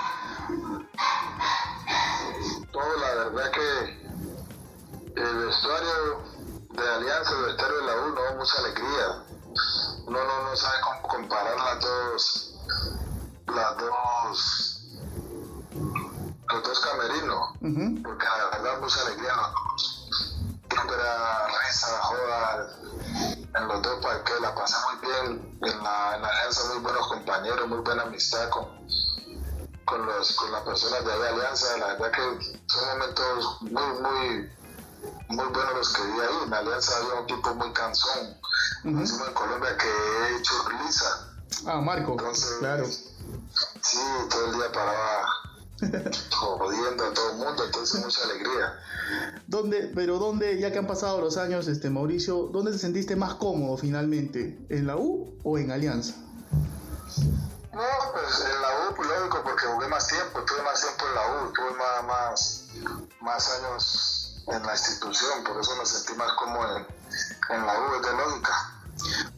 Todo, 2.71 2.97
la 3.01 3.25
verdad 3.25 3.51
que 3.51 5.21
el 5.21 5.37
vestuario 5.47 6.23
de 6.71 6.81
Alianza, 6.81 7.31
el 7.39 7.45
vestuario 7.47 7.77
de 7.77 7.85
la 7.87 7.95
U, 8.05 8.15
no 8.15 8.39
mucha 8.39 8.57
alegría. 8.59 9.25
Uno 10.07 10.17
no, 10.17 10.49
no 10.49 10.55
sabe 10.55 10.75
cómo 10.81 11.07
comparar 11.09 11.57
las 11.57 11.81
dos, 11.81 12.52
las 13.55 13.77
dos, 13.77 14.83
los 16.49 16.63
dos 16.63 16.79
camerinos, 16.79 17.49
uh 17.61 17.67
-huh. 17.67 18.03
porque 18.03 18.25
la 18.25 18.57
verdad 18.57 18.79
mucha 18.81 19.01
alegría. 19.01 19.33
Siempre 20.69 20.97
risa, 21.67 21.99
joda, 22.01 22.67
en 23.55 23.67
los 23.67 23.81
dos 23.83 24.03
parques 24.03 24.41
la 24.41 24.55
pasé 24.55 24.75
muy 24.85 25.07
bien. 25.07 25.57
en 25.61 25.83
la, 25.83 26.15
en 26.15 26.21
la 26.21 26.27
alianza 26.27 26.73
muy 26.73 26.79
buenos 26.79 27.07
compañeros, 27.07 27.67
muy 27.67 27.79
buena 27.79 28.03
amistad 28.03 28.49
con, 28.49 28.65
con, 29.85 30.05
los, 30.05 30.35
con 30.35 30.51
las 30.51 30.61
personas 30.63 31.05
de 31.05 31.17
la 31.19 31.29
alianza. 31.29 31.77
La 31.77 31.87
verdad 31.93 32.11
que 32.11 32.55
son 32.67 32.87
momentos 32.89 33.61
muy, 33.61 34.01
muy, 34.01 34.51
muy 35.29 35.45
buenos 35.47 35.73
los 35.75 35.93
que 35.93 36.01
vi 36.01 36.19
ahí. 36.19 36.43
En 36.43 36.49
la 36.49 36.57
alianza 36.57 36.97
había 36.97 37.13
un 37.13 37.23
equipo 37.23 37.55
muy 37.55 37.73
cansón, 37.73 38.37
uh 38.85 38.89
-huh. 38.89 39.27
en 39.27 39.33
Colombia 39.33 39.77
que 39.77 39.87
he 39.87 40.37
hecho 40.37 40.53
risa. 40.69 41.29
Ah, 41.67 41.79
Marco. 41.81 42.11
Entonces, 42.13 42.57
claro. 42.59 42.85
Sí, 43.81 43.99
todo 44.29 44.45
el 44.47 44.53
día 44.53 44.71
paraba 44.71 45.27
jodiendo 46.31 47.05
a 47.05 47.13
todo 47.13 47.31
el 47.31 47.37
mundo, 47.37 47.65
entonces 47.65 48.03
mucha 48.03 48.23
alegría. 48.23 48.79
¿Dónde, 49.47 49.91
pero 49.93 50.17
dónde, 50.17 50.59
ya 50.59 50.71
que 50.71 50.79
han 50.79 50.87
pasado 50.87 51.21
los 51.21 51.37
años, 51.37 51.67
este 51.67 51.89
Mauricio, 51.89 52.49
¿dónde 52.51 52.71
te 52.71 52.79
sentiste 52.79 53.15
más 53.15 53.35
cómodo 53.35 53.77
finalmente? 53.77 54.65
¿En 54.69 54.87
la 54.87 54.95
U 54.95 55.37
o 55.43 55.57
en 55.57 55.71
Alianza? 55.71 56.15
No, 57.73 57.81
pues 58.13 58.45
en 58.45 58.61
la 58.61 58.89
U, 58.89 59.03
lógico, 59.03 59.41
porque 59.43 59.65
jugué 59.65 59.87
más 59.87 60.07
tiempo, 60.07 60.39
tuve 60.45 60.61
más 60.63 60.81
tiempo 60.81 61.05
en 61.07 61.15
la 61.15 61.43
U, 61.43 61.53
tuve 61.53 61.71
más, 61.71 62.03
más, 62.05 62.67
más 63.21 63.59
años 63.59 64.43
en 64.47 64.63
la 64.63 64.71
institución, 64.73 65.43
por 65.43 65.59
eso 65.59 65.75
me 65.75 65.85
sentí 65.85 66.13
más 66.13 66.31
cómodo 66.33 66.77
en, 66.77 66.85
en 67.49 67.65
la 67.65 67.79
U, 67.79 67.95
es 67.95 68.01
de 68.03 68.11
lógica. 68.13 68.62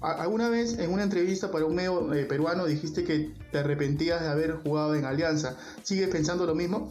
Alguna 0.06 0.50
vez 0.50 0.78
en 0.78 0.94
una 0.94 1.02
entrevista 1.02 1.50
para 1.50 1.66
un 1.66 1.74
medio 1.74 2.14
eh, 2.14 2.26
peruano 2.26 2.66
dijiste 2.66 3.04
que 3.04 3.34
te 3.52 3.58
arrepentías 3.58 4.22
de 4.22 4.28
haber 4.28 4.62
jugado 4.62 4.94
en 4.94 5.04
Alianza. 5.04 5.56
¿Sigues 5.82 6.10
pensando 6.10 6.46
lo 6.46 6.54
mismo? 6.54 6.88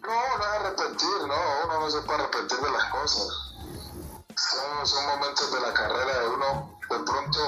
No, 0.00 0.38
no 0.38 0.44
es 0.44 0.60
arrepentir, 0.60 1.08
no, 1.28 1.34
uno 1.64 1.80
no 1.80 1.90
se 1.90 2.00
puede 2.00 2.22
arrepentir 2.22 2.58
de 2.58 2.70
las 2.70 2.84
cosas. 2.90 3.28
Son, 4.84 5.06
momentos 5.06 5.52
de 5.52 5.60
la 5.60 5.74
carrera 5.74 6.20
de 6.20 6.28
uno, 6.28 6.78
de 6.88 6.98
pronto, 7.04 7.38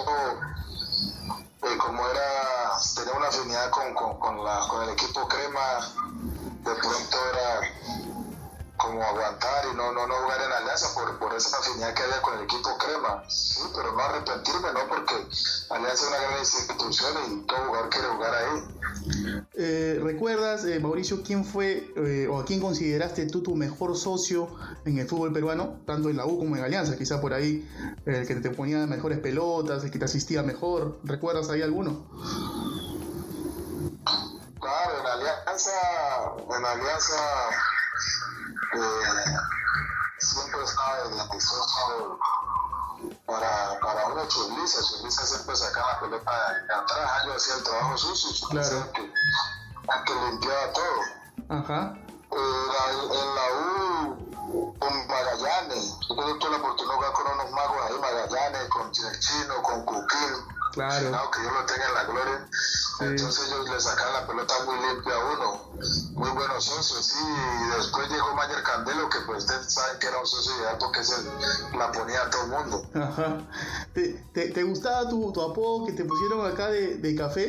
eh, 1.62 1.78
como 1.78 2.06
era, 2.06 2.72
tenía 2.94 3.14
una 3.14 3.28
afinidad 3.28 3.70
con, 3.70 3.94
con, 3.94 4.18
con, 4.18 4.44
la, 4.44 4.60
con 4.68 4.82
el 4.82 4.90
equipo 4.90 5.26
crema, 5.26 5.80
de 6.62 6.74
pronto 6.74 7.16
era 7.32 8.03
como 8.84 9.02
aguantar 9.02 9.64
y 9.72 9.76
no, 9.76 9.92
no, 9.92 10.06
no 10.06 10.14
jugar 10.14 10.40
en 10.42 10.52
Alianza 10.52 10.94
por, 10.94 11.18
por 11.18 11.34
esa 11.34 11.56
afinidad 11.56 11.94
que 11.94 12.02
había 12.02 12.20
con 12.22 12.38
el 12.38 12.44
equipo 12.44 12.76
crema. 12.78 13.24
Sí, 13.28 13.62
pero 13.74 13.92
no 13.92 14.00
arrepentirme, 14.00 14.72
¿no? 14.72 14.88
Porque 14.88 15.14
Alianza 15.70 16.04
es 16.04 16.08
una 16.08 16.18
gran 16.18 16.38
institución 16.38 17.12
y 17.26 17.46
todo 17.46 17.58
jugador 17.66 17.90
quiere 17.90 18.08
jugar 18.08 18.34
ahí. 18.34 19.44
Eh, 19.54 20.00
¿Recuerdas, 20.02 20.64
eh, 20.64 20.78
Mauricio, 20.80 21.22
quién 21.22 21.44
fue 21.44 21.92
eh, 21.96 22.28
o 22.30 22.40
a 22.40 22.44
quién 22.44 22.60
consideraste 22.60 23.26
tú 23.26 23.42
tu 23.42 23.54
mejor 23.56 23.96
socio 23.96 24.48
en 24.84 24.98
el 24.98 25.08
fútbol 25.08 25.32
peruano, 25.32 25.80
tanto 25.86 26.10
en 26.10 26.16
la 26.16 26.26
U 26.26 26.38
como 26.38 26.56
en 26.56 26.64
Alianza? 26.64 26.96
Quizá 26.96 27.20
por 27.20 27.32
ahí 27.32 27.68
el 28.04 28.26
que 28.26 28.34
te 28.36 28.50
ponía 28.50 28.86
mejores 28.86 29.18
pelotas, 29.18 29.84
el 29.84 29.90
que 29.90 29.98
te 29.98 30.04
asistía 30.04 30.42
mejor. 30.42 30.98
¿Recuerdas 31.04 31.48
ahí 31.50 31.62
alguno? 31.62 32.06
Claro, 34.60 35.00
en 35.00 35.06
Alianza, 35.06 35.70
en 36.56 36.64
Alianza 36.64 37.14
eh, 38.74 39.36
siempre 40.18 40.62
estaba 40.62 40.98
el 41.02 41.40
socio 41.40 42.18
para, 43.26 43.78
para 43.80 44.06
uno 44.06 44.26
Churliza, 44.28 44.82
Churliza 44.82 45.26
siempre 45.26 45.56
sacaba 45.56 45.92
la 45.92 46.00
pelota 46.00 46.52
de 46.66 46.74
atrás, 46.74 47.24
yo 47.26 47.34
hacía 47.34 47.54
el 47.56 47.62
trabajo 47.64 47.98
sucio, 47.98 48.48
claro. 48.48 48.92
que, 48.92 49.12
que 50.04 50.14
limpiaba 50.14 50.72
todo. 50.72 51.60
Ajá. 51.60 51.94
Eh, 52.30 52.64
en 53.12 53.34
la 53.34 53.46
U, 53.60 54.74
con 54.78 55.06
Magallanes, 55.06 55.96
yo 56.08 56.38
tuve 56.38 56.50
la 56.50 56.56
oportunidad 56.56 56.94
de 56.94 56.96
jugar 56.96 57.12
con 57.12 57.32
unos 57.32 57.50
magos 57.52 57.76
ahí, 57.86 57.98
Magallanes, 58.00 58.68
con 58.68 58.90
Chino, 58.92 59.62
con 59.62 59.84
Cuquín, 59.84 60.54
Claro. 60.74 61.30
Que 61.30 61.40
Dios 61.40 61.52
lo 61.52 61.64
tenga 61.66 61.86
en 61.86 61.94
la 61.94 62.04
gloria. 62.04 62.48
Sí. 62.50 63.04
Entonces 63.04 63.46
ellos 63.46 63.68
le 63.68 63.80
sacan 63.80 64.12
la 64.12 64.26
pelota 64.26 64.54
muy 64.66 64.76
limpia 64.76 65.14
a 65.14 65.18
uno. 65.18 65.60
Muy 66.12 66.30
buenos 66.30 66.64
socios, 66.64 67.06
sí. 67.06 67.18
Y 67.18 67.76
después 67.76 68.08
llegó 68.08 68.34
Mayer 68.34 68.62
Candelo, 68.62 69.08
que 69.08 69.18
pues 69.26 69.44
ustedes 69.44 69.72
saben 69.72 69.98
que 69.98 70.06
era 70.06 70.18
un 70.18 70.26
socio 70.26 70.52
ideal 70.58 70.76
porque 70.78 71.04
se 71.04 71.14
la 71.76 71.92
ponía 71.92 72.22
a 72.22 72.30
todo 72.30 72.42
el 72.44 72.50
mundo. 72.50 72.86
Ajá. 72.94 73.38
¿Te, 73.92 74.24
te, 74.32 74.50
te 74.50 74.62
gustaba 74.62 75.08
tu, 75.08 75.32
tu, 75.32 75.42
apodo 75.42 75.86
que 75.86 75.92
te 75.92 76.04
pusieron 76.04 76.46
acá 76.46 76.68
de, 76.68 76.96
de 76.96 77.14
café? 77.14 77.48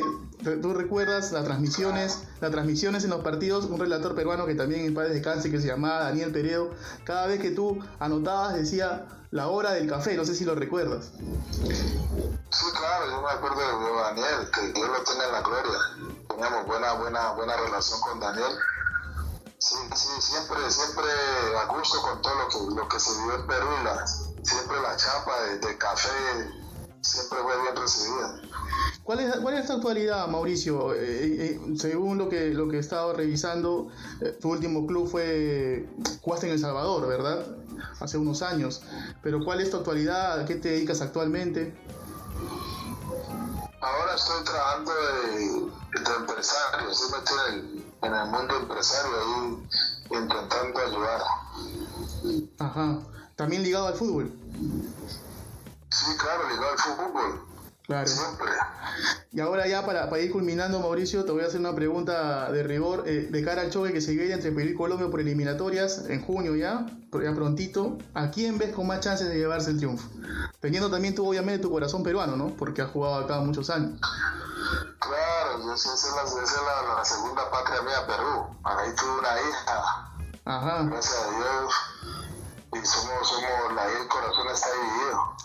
¿Tú 0.62 0.74
recuerdas 0.74 1.32
las 1.32 1.44
transmisiones, 1.44 2.20
las 2.40 2.50
transmisiones 2.50 3.04
en 3.04 3.10
los 3.10 3.22
partidos? 3.22 3.64
Un 3.64 3.80
relator 3.80 4.14
peruano 4.14 4.46
que 4.46 4.54
también 4.54 4.84
en 4.84 4.94
paz 4.94 5.08
descanse, 5.08 5.50
que 5.50 5.60
se 5.60 5.68
llamaba 5.68 6.04
Daniel 6.04 6.30
Peredo, 6.32 6.70
cada 7.04 7.26
vez 7.26 7.40
que 7.40 7.50
tú 7.50 7.78
anotabas 7.98 8.54
decía 8.54 9.06
la 9.30 9.48
hora 9.48 9.72
del 9.72 9.88
café, 9.88 10.16
no 10.16 10.24
sé 10.24 10.34
si 10.34 10.44
lo 10.44 10.54
recuerdas. 10.54 11.12
Sí, 11.16 12.64
claro, 12.78 13.10
yo 13.10 13.22
me 13.22 13.30
acuerdo 13.30 13.58
de 13.58 14.02
Daniel, 14.02 14.50
que 14.52 14.72
Dios 14.72 14.88
lo 14.88 15.02
tenga 15.04 15.26
en 15.26 15.32
la 15.32 15.40
gloria. 15.42 15.78
Teníamos 16.36 16.66
buena, 16.66 16.92
buena, 16.92 17.32
buena 17.32 17.56
relación 17.56 17.98
con 18.00 18.20
Daniel. 18.20 18.52
Sí, 19.56 19.74
sí, 19.94 20.08
siempre, 20.20 20.70
siempre 20.70 21.06
a 21.58 21.64
gusto 21.64 22.02
con 22.02 22.20
todo 22.20 22.34
lo 22.34 22.48
que, 22.48 22.74
lo 22.76 22.88
que 22.90 23.00
se 23.00 23.18
vivió 23.18 23.36
en 23.36 23.46
Perú, 23.46 23.66
la, 23.82 24.06
siempre 24.06 24.76
la 24.82 24.94
chapa 24.96 25.42
de, 25.44 25.78
café 25.78 26.10
siempre 27.00 27.38
fue 27.38 27.62
bien 27.62 27.74
recibida. 27.74 28.40
¿Cuál 29.02 29.20
es, 29.20 29.36
¿Cuál 29.36 29.54
es 29.54 29.66
tu 29.66 29.72
actualidad, 29.72 30.28
Mauricio? 30.28 30.92
Eh, 30.92 30.98
eh, 31.00 31.60
según 31.78 32.18
lo 32.18 32.28
que, 32.28 32.50
lo 32.50 32.68
que 32.68 32.76
he 32.76 32.80
estado 32.80 33.14
revisando, 33.14 33.88
eh, 34.20 34.36
tu 34.38 34.50
último 34.50 34.86
club 34.86 35.08
fue, 35.08 35.88
jugaste 36.20 36.48
en 36.48 36.52
El 36.52 36.58
Salvador, 36.58 37.08
¿verdad? 37.08 37.46
Hace 37.98 38.18
unos 38.18 38.42
años. 38.42 38.82
Pero 39.22 39.42
¿cuál 39.42 39.62
es 39.62 39.70
tu 39.70 39.78
actualidad? 39.78 40.40
¿A 40.40 40.44
qué 40.44 40.56
te 40.56 40.68
dedicas 40.68 41.00
actualmente? 41.00 41.74
Ahora 43.80 44.14
estoy 44.14 44.44
trabajando 44.44 44.92
de, 44.92 46.00
de 46.00 46.14
empresario, 46.16 46.90
estoy 46.90 47.20
metido 47.20 47.46
en 47.48 47.86
en 48.02 48.14
el 48.14 48.26
mundo 48.26 48.56
empresario 48.56 49.12
ahí 49.20 49.68
intentando 50.10 50.78
ayudar. 50.78 51.22
Ajá. 52.58 52.98
¿También 53.34 53.62
ligado 53.62 53.88
al 53.88 53.94
fútbol? 53.94 54.32
Sí, 55.90 56.16
claro, 56.18 56.48
ligado 56.48 56.70
al 56.70 56.78
fútbol. 56.78 57.46
Claro. 57.86 58.10
Y 59.30 59.40
ahora 59.40 59.68
ya 59.68 59.84
para, 59.86 60.10
para, 60.10 60.22
ir 60.22 60.32
culminando, 60.32 60.80
Mauricio, 60.80 61.24
te 61.24 61.30
voy 61.30 61.44
a 61.44 61.46
hacer 61.46 61.60
una 61.60 61.74
pregunta 61.74 62.50
de 62.50 62.62
rigor 62.62 63.04
eh, 63.06 63.28
de 63.30 63.44
cara 63.44 63.62
al 63.62 63.70
choque 63.70 63.92
que 63.92 64.00
se 64.00 64.12
viene 64.12 64.32
entre 64.34 64.50
Perú 64.50 64.70
y 64.70 64.74
Colombia 64.74 65.08
por 65.08 65.20
eliminatorias 65.20 66.04
en 66.08 66.24
junio 66.24 66.56
ya, 66.56 66.86
ya 67.12 67.34
prontito. 67.34 67.98
¿A 68.14 68.30
quién 68.30 68.58
ves 68.58 68.74
con 68.74 68.86
más 68.88 69.00
chances 69.00 69.28
de 69.28 69.36
llevarse 69.36 69.70
el 69.70 69.76
triunfo? 69.76 70.08
Teniendo 70.60 70.90
también 70.90 71.14
tú 71.14 71.28
obviamente 71.28 71.62
tu 71.62 71.70
corazón 71.70 72.02
peruano, 72.02 72.36
¿no? 72.36 72.56
Porque 72.56 72.82
has 72.82 72.90
jugado 72.90 73.16
acá 73.16 73.38
muchos 73.40 73.70
años. 73.70 74.00
Claro, 74.98 75.62
yo, 75.64 75.74
esa 75.74 75.94
es, 75.94 76.12
la, 76.16 76.22
esa 76.22 76.42
es 76.42 76.52
la, 76.52 76.94
la, 76.96 77.04
segunda 77.04 77.50
patria 77.50 77.82
mía, 77.82 78.06
Perú. 78.06 78.46
Ahí 78.64 78.90
tuve 78.96 79.18
una 79.18 79.40
hija. 79.40 80.12
Ajá. 80.44 80.82
Gracias 80.84 81.22
a 81.22 81.30
Dios. 81.30 81.74
Y 82.72 82.86
somos, 82.86 83.28
somos, 83.28 83.74
la 83.74 83.84
el 83.86 84.08
corazón 84.08 84.48
está 84.52 84.68
dividido. 84.72 85.36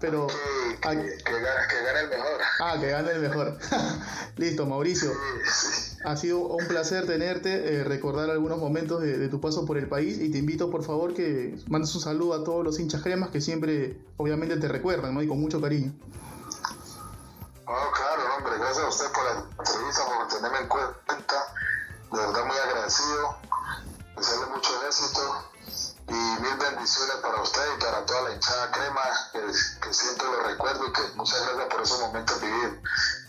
Pero 0.00 0.26
que, 0.26 0.34
que, 0.80 0.88
que, 0.88 1.24
que, 1.24 1.32
gane, 1.32 1.66
que, 1.68 1.82
gane, 1.84 2.00
el 2.00 2.08
mejor. 2.08 2.40
Ah, 2.60 2.76
que 2.80 2.86
gane 2.88 3.10
el 3.12 3.20
mejor. 3.20 3.58
Listo, 4.36 4.66
Mauricio. 4.66 5.12
Ha 6.04 6.16
sido 6.16 6.38
un 6.40 6.66
placer 6.66 7.06
tenerte, 7.06 7.74
eh, 7.74 7.84
recordar 7.84 8.30
algunos 8.30 8.58
momentos 8.58 9.02
de, 9.02 9.18
de, 9.18 9.28
tu 9.28 9.40
paso 9.40 9.66
por 9.66 9.76
el 9.76 9.86
país 9.86 10.18
y 10.18 10.30
te 10.30 10.38
invito 10.38 10.70
por 10.70 10.82
favor 10.82 11.12
que 11.12 11.58
mandes 11.68 11.94
un 11.94 12.00
saludo 12.00 12.34
a 12.34 12.42
todos 12.42 12.64
los 12.64 12.78
hinchas 12.80 13.02
cremas 13.02 13.30
que 13.30 13.42
siempre 13.42 14.00
obviamente 14.16 14.56
te 14.56 14.68
recuerdan, 14.68 15.14
¿no? 15.14 15.22
Y 15.22 15.28
con 15.28 15.38
mucho 15.38 15.60
cariño. 15.60 15.92
Oh, 17.66 17.90
claro, 17.94 18.36
hombre, 18.36 18.58
gracias 18.58 18.84
a 18.84 18.88
usted 18.88 19.06
por 19.12 19.24
la 19.24 19.44
entrevista, 19.58 20.02
por 20.06 20.28
tenerme 20.28 20.58
en 20.58 20.68
cuenta. 20.68 21.54
De 22.10 22.18
verdad 22.18 22.44
muy 22.46 22.56
agradecido. 22.56 23.36
Desearle 24.16 24.46
mucho 24.54 24.70
éxito 24.86 25.49
y 26.10 26.42
mil 26.42 26.56
bendiciones 26.58 27.16
para 27.22 27.40
usted 27.40 27.62
y 27.76 27.80
para 27.80 28.04
toda 28.04 28.22
la 28.22 28.34
hinchada 28.34 28.70
crema, 28.72 29.00
que, 29.32 29.38
que, 29.80 29.94
siempre 29.94 30.26
lo 30.26 30.42
recuerdo 30.42 30.86
y 30.88 30.92
que 30.92 31.02
muchas 31.14 31.40
gracias 31.46 31.66
por 31.70 31.82
esos 31.82 32.00
momentos 32.00 32.40
vividos. 32.40 32.72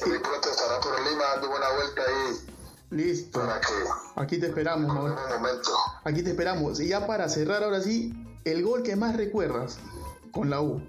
Muy 0.08 0.20
pronto 0.20 0.50
estará 0.50 0.80
por 0.80 1.00
Lima 1.02 1.24
dando 1.34 1.50
buena 1.50 1.70
vuelta 1.74 2.02
ahí. 2.02 2.48
Listo. 2.90 3.40
Para 3.40 3.62
que 3.62 3.74
Aquí 4.16 4.40
te 4.40 4.48
esperamos, 4.48 4.94
¿no? 4.94 5.16
Momento. 5.16 5.72
Aquí 6.04 6.24
te 6.24 6.32
esperamos. 6.32 6.80
Y 6.80 6.88
ya 6.88 7.06
para 7.06 7.30
cerrar 7.30 7.64
ahora 7.64 7.82
sí, 7.82 8.14
el 8.46 8.64
gol 8.64 8.82
que 8.82 8.96
más 8.96 9.16
recuerdas 9.16 9.78
con 10.34 10.50
la 10.50 10.62
U 10.62 10.82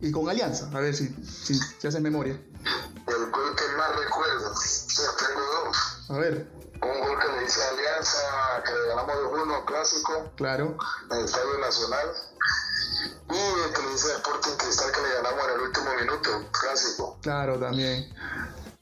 y 0.00 0.12
con 0.12 0.28
Alianza, 0.28 0.70
a 0.72 0.80
ver 0.80 0.94
si, 0.94 1.08
si, 1.24 1.54
si 1.54 1.86
haces 1.86 2.00
memoria. 2.00 2.40
El 3.08 3.30
gol 3.30 3.56
que 3.56 3.76
más 3.76 3.96
recuerdo, 3.96 4.52
o 4.52 4.56
sea, 4.56 5.10
tengo 5.18 5.40
dos. 5.66 6.10
A 6.10 6.18
ver 6.18 6.59
un 6.82 7.00
gol 7.00 7.18
que 7.18 7.28
le 7.28 7.44
hice 7.44 7.62
a 7.62 7.68
Alianza, 7.68 8.18
que 8.64 8.72
le 8.72 8.86
ganamos 8.88 9.16
2-1 9.16 9.64
clásico. 9.64 10.30
Claro. 10.36 10.76
En 11.10 11.16
el 11.18 11.24
Estadio 11.24 11.58
Nacional. 11.58 12.08
Y 13.30 13.60
el 13.66 13.72
que 13.72 13.82
le 13.82 13.92
hice 13.94 14.12
a 14.12 14.16
Sporting 14.16 14.56
Cristal, 14.56 14.92
que 14.92 15.00
le 15.00 15.14
ganamos 15.14 15.44
en 15.44 15.50
el 15.50 15.60
último 15.60 15.94
minuto, 15.94 16.50
clásico. 16.52 17.18
Claro, 17.22 17.58
también. 17.58 18.12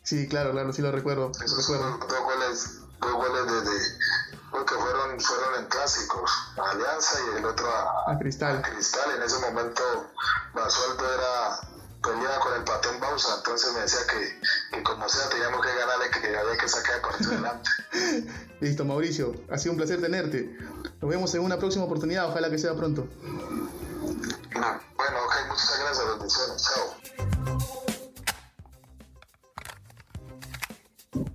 Sí, 0.02 0.28
claro, 0.28 0.52
claro, 0.52 0.72
sí 0.72 0.82
lo 0.82 0.92
recuerdo. 0.92 1.32
Esos 1.44 1.68
recuerdo. 1.68 1.98
Dos 1.98 2.20
goles, 2.20 2.78
dos 3.00 3.12
goles 3.12 3.46
de, 3.46 3.70
de 3.70 3.98
porque 4.50 4.74
fueron, 4.74 5.20
fueron 5.20 5.54
en 5.56 5.66
clásicos, 5.66 6.30
a 6.56 6.70
Alianza 6.70 7.18
y 7.20 7.38
el 7.38 7.44
otro 7.44 7.68
a, 7.70 8.12
a 8.12 8.18
Cristal. 8.18 8.56
A 8.56 8.62
Cristal. 8.62 9.10
En 9.16 9.22
ese 9.22 9.38
momento 9.40 9.82
Basualdo 10.54 11.04
era 11.14 11.60
peleaba 12.02 12.40
con 12.40 12.54
el 12.54 12.64
Patén 12.64 13.00
Bausa, 13.00 13.36
entonces 13.36 13.72
me 13.74 13.80
decía 13.80 14.00
que, 14.06 14.40
que 14.72 14.82
como 14.82 15.08
sea 15.08 15.28
teníamos 15.28 15.64
que 15.64 15.74
ganarle, 15.74 16.10
que 16.10 16.36
había 16.36 16.56
que 16.58 16.68
sacar 16.68 16.96
el 16.96 17.02
partido 17.02 17.32
adelante. 17.32 17.70
Listo, 18.60 18.84
Mauricio, 18.84 19.34
ha 19.50 19.58
sido 19.58 19.72
un 19.72 19.78
placer 19.78 20.00
tenerte. 20.00 20.56
Nos 21.00 21.10
vemos 21.10 21.34
en 21.34 21.42
una 21.42 21.58
próxima 21.58 21.84
oportunidad, 21.84 22.28
ojalá 22.28 22.50
que 22.50 22.58
sea 22.58 22.74
pronto. 22.74 23.06
Bueno, 24.52 25.24
ok, 25.24 25.34
muchas 25.48 25.78
gracias, 25.80 26.18
bendiciones, 26.18 26.62
chao. 26.62 27.27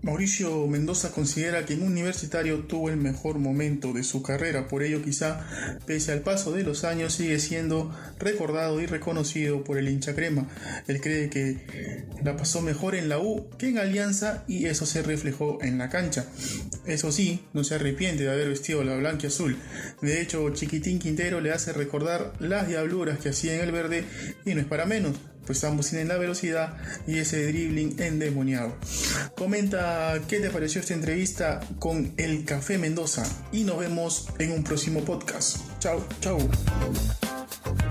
Mauricio 0.03 0.67
Mendoza 0.67 1.13
considera 1.13 1.65
que 1.65 1.75
en 1.75 1.81
Universitario 1.81 2.60
tuvo 2.65 2.89
el 2.89 2.98
mejor 2.98 3.39
momento 3.39 3.93
de 3.93 4.03
su 4.03 4.22
carrera, 4.22 4.67
por 4.67 4.83
ello 4.83 5.01
quizá, 5.01 5.48
pese 5.86 6.12
al 6.12 6.19
paso 6.19 6.51
de 6.51 6.63
los 6.63 6.83
años, 6.83 7.13
sigue 7.13 7.39
siendo 7.39 7.89
recordado 8.19 8.81
y 8.81 8.86
reconocido 8.86 9.63
por 9.63 9.77
el 9.77 9.88
hincha 9.88 10.13
crema. 10.13 10.50
Él 10.89 11.00
cree 11.00 11.29
que 11.29 12.03
la 12.22 12.36
pasó 12.36 12.62
mejor 12.62 12.95
en 12.95 13.07
la 13.07 13.19
U 13.19 13.48
que 13.57 13.69
en 13.69 13.77
Alianza 13.77 14.43
y 14.45 14.65
eso 14.65 14.86
se 14.86 15.03
reflejó 15.03 15.60
en 15.62 15.77
la 15.77 15.88
cancha. 15.88 16.25
Eso 16.86 17.13
sí, 17.13 17.45
no 17.53 17.63
se 17.63 17.75
arrepiente 17.75 18.24
de 18.24 18.31
haber 18.31 18.50
vestido 18.50 18.83
la 18.83 18.98
blanca 18.98 19.24
y 19.24 19.27
azul. 19.27 19.57
De 20.01 20.22
hecho, 20.22 20.50
Chiquitín 20.50 21.00
Quintero 21.00 21.39
le 21.39 21.53
hace 21.53 21.72
recordar 21.72 22.33
las 22.39 22.67
diabluras 22.67 23.19
que 23.19 23.29
hacía 23.29 23.55
en 23.55 23.62
el 23.62 23.72
verde 23.72 24.03
y 24.43 24.53
no 24.53 24.60
es 24.60 24.67
para 24.67 24.86
menos 24.86 25.15
pues 25.45 25.63
ambos 25.63 25.89
tienen 25.89 26.07
la 26.07 26.17
velocidad 26.17 26.77
y 27.07 27.19
ese 27.19 27.45
dribbling 27.47 28.00
endemoniado. 28.00 28.75
Comenta 29.35 30.19
qué 30.27 30.39
te 30.39 30.50
pareció 30.50 30.81
esta 30.81 30.93
entrevista 30.93 31.59
con 31.79 32.13
el 32.17 32.45
Café 32.45 32.77
Mendoza 32.77 33.23
y 33.51 33.63
nos 33.63 33.79
vemos 33.79 34.27
en 34.39 34.51
un 34.51 34.63
próximo 34.63 35.03
podcast. 35.03 35.57
Chao, 35.79 36.05
chao. 36.21 36.38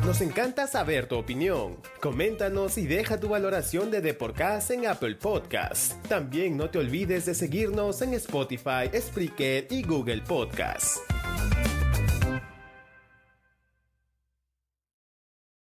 Nos 0.05 0.21
encanta 0.21 0.67
saber 0.67 1.07
tu 1.07 1.17
opinión. 1.17 1.77
Coméntanos 2.01 2.77
y 2.77 2.87
deja 2.87 3.21
tu 3.21 3.29
valoración 3.29 3.91
de 3.91 4.01
Deporcast 4.01 4.73
en 4.73 4.87
Apple 4.87 5.15
Podcasts. 5.15 5.97
También 6.09 6.57
no 6.57 6.71
te 6.71 6.79
olvides 6.79 7.27
de 7.27 7.35
seguirnos 7.35 8.03
en 8.03 8.15
Spotify, 8.15 8.91
Spreaker 8.99 9.69
y 9.71 9.83
Google 9.83 10.23
Podcasts. 10.23 11.01